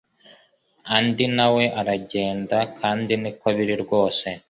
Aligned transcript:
Andi 0.95 1.25
na 1.35 1.47
we 1.55 1.63
aragenda 1.79 2.57
kandi 2.79 3.13
niko 3.21 3.47
biri 3.55 3.75
rwose 3.83 4.27